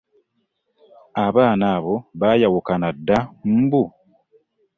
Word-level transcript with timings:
Abaana 1.25 1.65
abo 1.75 1.95
baayawukana 2.19 2.87
dda 2.97 3.17
mbu? 3.57 3.83